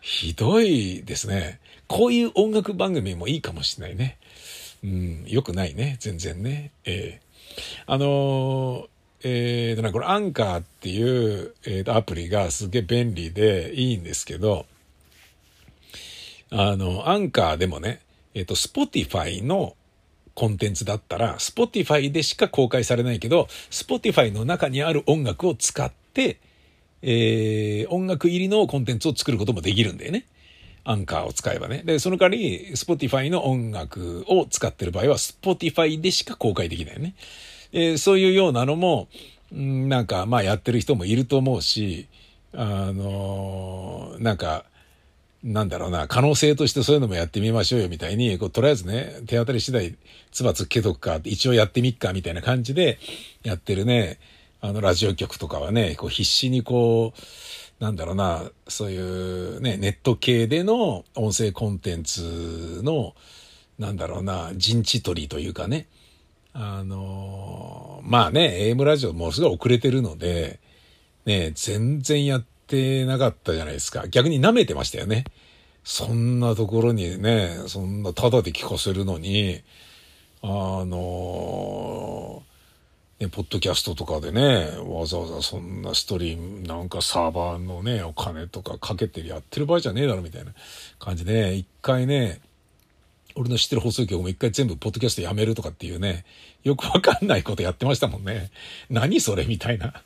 [0.00, 1.60] ひどいですね。
[1.86, 4.18] こういう音楽番組もいいかもしれないね。
[4.84, 6.72] うん、よくないね、全然ね。
[6.84, 8.88] えー、あのー、
[9.24, 14.66] えーとね、これアンカーっていう、えー、とアプリがすげえ便利でいいんですけど、
[16.50, 18.00] あの、アンカーでもね、
[18.34, 19.74] えっ、ー、と、Spotify の
[20.38, 26.38] コンテンツだったら、Spotify でしか公開されないけど、Spotify の中にある音楽を使って、
[27.02, 30.26] えー、音楽入りのコンテンツを作ることもできるんだよね。
[30.84, 31.82] アンカーを使えばね。
[31.84, 37.16] で、その代わり、Spotify の音楽を使ってる場合は、Spotify でしか公開できないよね。
[37.72, 39.08] えー、そういうようなのも、
[39.52, 42.06] んなんか、まあやってる人もいると思うし、
[42.54, 44.66] あのー、なんか、
[45.42, 49.96] なんだろうな、可能性としてそういうのもやってみましょうよみたいに、こう、とりあえずね、手当たり次第、
[50.32, 52.98] つばつけとくか、一応やってみっか、みたいな感じで
[53.44, 54.18] やってるね、
[54.60, 63.14] あの、ラジオ局とかはね、こう、必死にこう、なんだろうな、そういうね、ネット系での音声コンテンツの、
[63.78, 65.86] なんだろうな、陣地取りというかね、
[66.52, 70.58] あのまあね、AM ラジオもうすごい遅れてるので、
[71.24, 74.06] ね、全然やっててなかったじゃないですか。
[74.08, 75.24] 逆に舐めてましたよね。
[75.84, 79.62] そんなところにね、そんなタダで聞かせるのに、
[80.42, 82.42] あの
[83.18, 90.52] ね、ポッドキャストとかでね、わざわざそんなストリーム、なんかサーバーのね、お金とかかけてやってる場合じゃねえだろみたいな
[90.98, 92.40] 感じでね、一回ね、
[93.34, 96.24] 俺の知ってる放送局も一回全部ポッドキャストやめるとかっていうね、
[96.62, 98.50] よくわかんないことやってましたもんね。
[98.90, 100.02] 何それみたいな。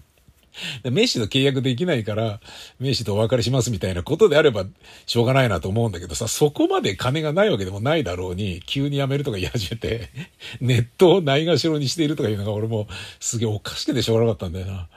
[0.84, 2.40] 名刺と契約できないから、
[2.78, 4.66] 名刺とお別れしますみたいなことであれば、
[5.06, 10.10] しょうがないなと思うんだけどさ、そこまで金がないわけでもないだろうに、急に辞めるとか言い始めて、
[10.60, 12.86] ネットをないがしろにしているとかいうのが俺も
[13.20, 14.88] すげえおかしくてしょうがなかったんだよな。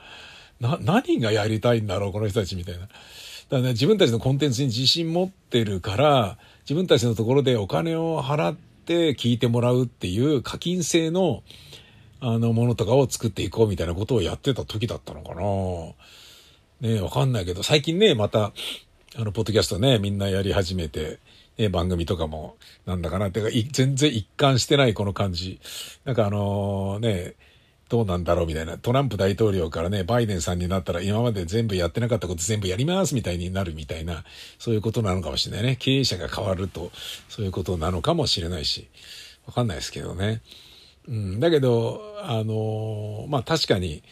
[0.60, 2.88] な、何がやりたいんだろう、この人たちみたいな。
[3.48, 11.42] だね、自分たちのコンテンツに自信持ってるから、自分たちのところでお金を払って聞いてもらうっていう課金制の、
[12.20, 16.90] あの、ものとかを作っていこうみたいなことをやってた時だったのかな。
[16.94, 18.52] ねわかんないけど、最近ね、また、
[19.16, 21.18] あの、ポッドキャストね、みんなやり始めて、
[21.58, 25.60] ね、番組とかも、なんだかなってか、全然一貫してないこの感じ。
[26.04, 27.34] なんかあのね、
[27.88, 28.78] どうなんだろうみたいな。
[28.78, 34.24] トランプ大統領からね、バイデンさんになったら今まで全部やってなかったこと全部やりますみたいになるみたいな、
[34.58, 35.76] そういうことなのかもしれないね。
[35.76, 36.90] 経営者が変わると、
[37.28, 38.88] そういうことなのかもしれないし、
[39.46, 40.42] わかんないですけどね。
[41.08, 44.02] うん、だけど、あのまあ確かに、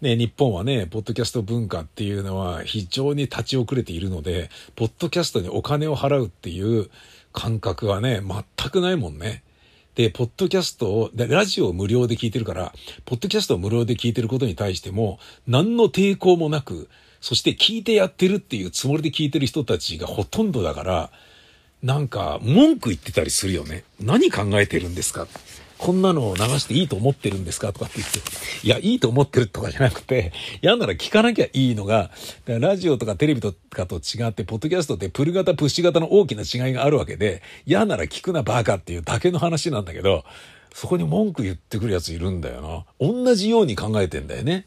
[0.00, 6.90] ね、日本はね、ポッドキャスト文化っていうのは非常に立ち遅れているので、ポッドキャストにお金を払うっていう
[7.32, 9.42] 感覚はね、全くないもんね。
[9.94, 12.72] で、ポッドキャストを、ラジオを無料で聞いてるから、
[13.04, 16.88] ポッドキャストを無料で聞いてることに対しても、何の抵抗もなく、
[17.20, 21.10] そして聞いてやってるっていうつもりで聞いてる人たちがほとんどだから、
[21.82, 23.84] なんか文句言ってたりするよね。
[24.00, 25.26] 何考えてるんですか？
[25.82, 28.20] こんなのを流していいと思ってるんですかとかって言って、
[28.62, 32.12] いや、いいと思ってるとかじゃなくて、嫌なら聞かなきゃいいのが、
[32.46, 40.24] ラジオとかテレビとかと違って、ポッドキャストってプル型、プッシュ型の大きな違いがあるわけで、嫌なら聞くなバカっていうだけの話なんだけど、
[40.72, 42.84] そこに文句言ってくるやついるんだよな。
[43.00, 44.66] 同じように考えてんだよね。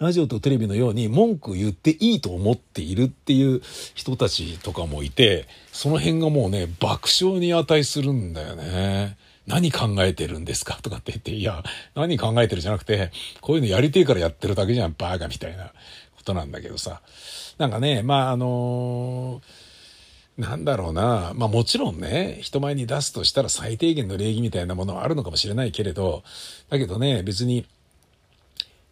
[0.00, 3.62] ラジオとテレビのように文句言っていいと思っているっていう
[3.94, 9.16] 人たちとかもいて、その辺がもうね、爆笑に値するんだよね。
[9.46, 10.78] 何考えてるんですか？
[10.82, 11.62] とかって言って、いや、
[11.94, 15.66] 何考えてるじゃなくて、こういうのやりてえからやってるだけじゃん、バーガみたいな
[16.16, 17.00] ことなんだけどさ。
[17.58, 21.32] なんかね、まあ、あのー、なんだろうな。
[21.34, 26.22] まあもちろんね、人前に出すとしたら最低限の礼儀みたいなものはあるのかもしれないけれど、
[26.68, 27.66] だけどね、別に、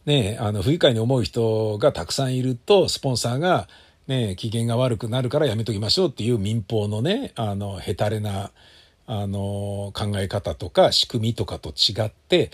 [0.07, 3.69] ね、あの、不愉快に思う人がたくさんいると、スポンサーが、
[4.07, 8.51] ね、機嫌が悪くなるからやめときましょうっていう民放のね、あの、へたれな、
[9.07, 12.51] あの考え方とか仕組みとかと違って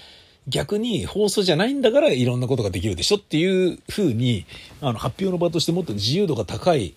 [0.48, 4.46] 逆に放送じゃないんだからいろんなことができるでしょっていうふうに
[4.80, 6.94] あの発表の場としてもっと自由度が高い、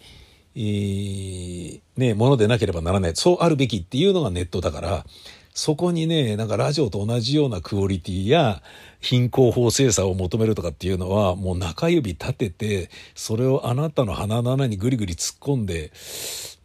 [0.55, 3.15] えー、ね、ものでなければならない。
[3.15, 5.05] そうあるべきっていうのがネットだから
[5.53, 8.63] そこにねなんかラジオと同じようなクオリティや
[8.99, 15.91] 貧困法精査を求めるとかっていうのはもう中指立ててそれをあなたの鼻の穴にぐりぐり突っ込んで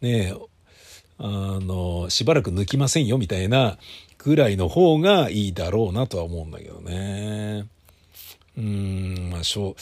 [0.01, 0.33] ね
[1.19, 3.77] あの、しばらく抜きませんよみたいな
[4.17, 7.67] ぐらいの方がいいだろうなとは思うんだけどね。
[8.57, 9.75] うん、まあ、しょ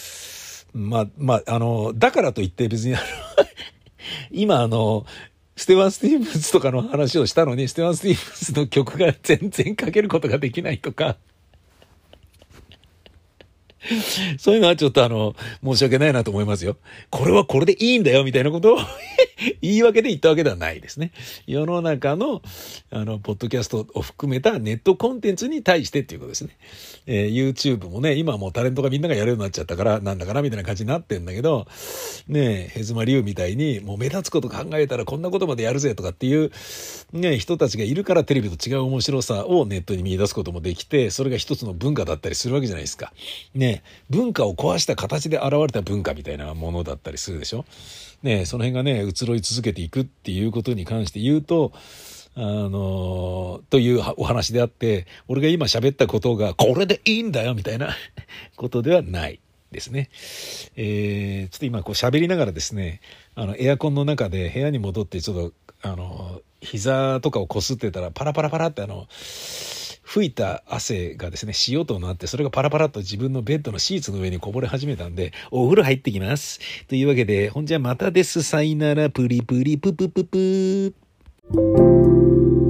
[0.74, 3.04] う、まあ、まあ、あの、だからといって別にあの
[4.32, 5.06] 今あの、
[5.56, 11.18] スフィアン・スティーブンスとかの話をしたのに、スフィアン・スティーブンスの曲が全然かけることができないとか
[14.38, 16.78] そういうのはちょっとあの、申し訳ないなと思いますよ。
[17.10, 18.80] これはこれでいいんだよ、みたいなことを
[19.62, 21.12] 言い訳で言ったわけではないですね。
[21.46, 22.42] 世の中の、
[22.90, 26.58] あの、ポッドキャストを含めたネットコンテンツに対してっていうことですね。
[27.06, 31.68] えー、YouTube もね、今はもうタレントがみんながやるようになっちゃったから、なんだかな、みたいな感じになってんだけど、
[32.28, 36.52] ねえ、ヘズマリュウみたいに、もう目立つこと考えたらこんなことまでやるぜとかっていう、
[37.14, 43.14] ね、人たちがいるからテレビと違う面白さをネットに見出すこともできて、それが一つの文化だったりするわけじゃないですか。
[43.54, 47.66] ねね文化を壊した形で現れた文化みたいなものだったりするでしょ？
[48.24, 51.72] ねその辺がね、移ろい続けていくっていうことに関して言うと、
[52.36, 57.96] あのというお話であって、俺が今喋ったことがこれでいいんだよみたいな
[58.56, 59.40] ことではない
[59.72, 60.10] ですね。
[60.76, 63.02] えー、ちょっと今こう喋りながらですね、
[63.36, 65.54] あのエアコンの中で部屋に戻ってちょっと
[65.90, 69.08] あの、膝とかをこすってたらパラパラパラってあの、
[70.08, 76.62] 吹いた汗がですね、塩となって、それがパラパラと自分のベッドのシーツの上にこぼれ始めたんで、お風呂入ってきます。
[76.88, 78.42] というわけで、ほんじゃまたです。
[78.42, 82.67] さいなら、プリプリププププー。